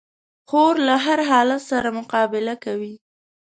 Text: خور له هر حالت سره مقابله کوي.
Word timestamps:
خور 0.49 0.73
له 0.87 0.95
هر 1.05 1.19
حالت 1.29 1.61
سره 1.71 1.89
مقابله 1.99 2.53
کوي. 2.63 2.93